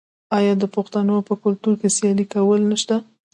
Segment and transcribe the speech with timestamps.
[0.37, 2.95] آیا د پښتنو په کلتور کې سیالي کول نشته؟